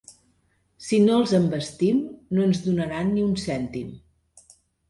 [0.85, 2.01] Si no els envestim,
[2.39, 3.93] no ens donaran ni un cèntim.